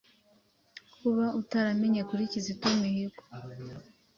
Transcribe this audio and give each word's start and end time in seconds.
kuba 0.95 1.25
utaramenye 1.39 2.01
kuri 2.09 2.23
Kizito 2.31 2.67
Mihigo. 2.79 3.21